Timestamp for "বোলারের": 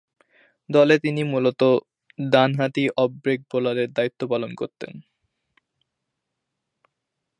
3.51-3.89